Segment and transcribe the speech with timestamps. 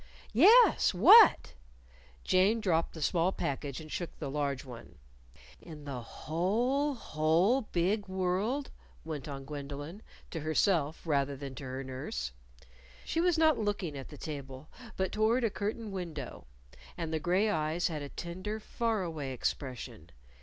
[0.33, 1.53] "Yes, what?"
[2.23, 4.97] Jane dropped the small package and shook the large one.
[5.61, 8.71] "In the whole, whole big world?"
[9.05, 10.01] went on Gwendolyn
[10.31, 12.31] to herself rather than to her nurse.
[13.05, 16.47] She was not looking at the table, but toward a curtained window,
[16.97, 20.09] and the gray eyes had a tender faraway expression.